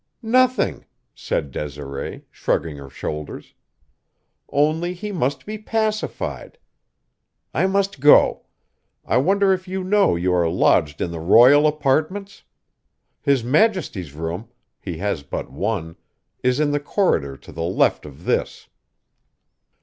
[0.23, 3.53] "Nothing," said Desiree, shrugging her shoulders.
[4.51, 6.57] "Only he must be pacified.
[7.53, 8.47] I must go.
[9.05, 12.41] I wonder if you know you are lodged in the royal apartments?
[13.21, 14.47] His majesty's room
[14.79, 15.97] he has but one
[16.41, 18.69] is in the corridor to the left of this.